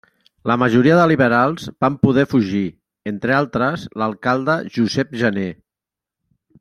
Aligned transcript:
La 0.51 0.53
majoria 0.61 0.95
de 0.99 1.03
liberals 1.11 1.67
van 1.85 1.99
poder 2.07 2.23
fugir, 2.31 2.63
entre 3.13 3.35
altres, 3.41 3.85
l'alcalde 4.03 4.57
Josep 4.79 5.15
Janer. 5.23 5.49